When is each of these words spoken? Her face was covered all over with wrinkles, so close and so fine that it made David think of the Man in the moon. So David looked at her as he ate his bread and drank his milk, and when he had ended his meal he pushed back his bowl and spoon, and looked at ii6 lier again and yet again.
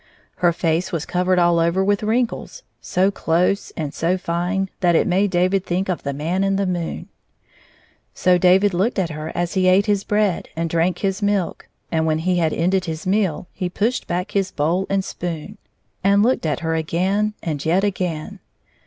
Her 0.37 0.51
face 0.51 0.91
was 0.91 1.05
covered 1.05 1.37
all 1.37 1.59
over 1.59 1.83
with 1.83 2.01
wrinkles, 2.01 2.63
so 2.81 3.11
close 3.11 3.71
and 3.77 3.93
so 3.93 4.17
fine 4.17 4.71
that 4.79 4.95
it 4.95 5.05
made 5.05 5.29
David 5.29 5.63
think 5.63 5.89
of 5.89 6.01
the 6.01 6.11
Man 6.11 6.43
in 6.43 6.55
the 6.55 6.65
moon. 6.65 7.07
So 8.15 8.39
David 8.39 8.73
looked 8.73 8.97
at 8.97 9.11
her 9.11 9.31
as 9.35 9.53
he 9.53 9.67
ate 9.67 9.85
his 9.85 10.03
bread 10.03 10.49
and 10.55 10.71
drank 10.71 10.97
his 10.97 11.21
milk, 11.21 11.67
and 11.91 12.07
when 12.07 12.17
he 12.17 12.37
had 12.37 12.51
ended 12.51 12.85
his 12.85 13.05
meal 13.05 13.45
he 13.53 13.69
pushed 13.69 14.07
back 14.07 14.31
his 14.31 14.49
bowl 14.49 14.87
and 14.89 15.05
spoon, 15.05 15.59
and 16.03 16.23
looked 16.23 16.47
at 16.47 16.61
ii6 16.61 16.63
lier 16.63 16.73
again 16.73 17.33
and 17.43 17.63
yet 17.63 17.83
again. 17.83 18.39